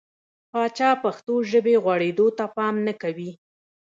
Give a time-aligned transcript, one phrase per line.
[0.51, 3.31] پاچا پښتو ژبې غوړېدو ته پام نه کوي.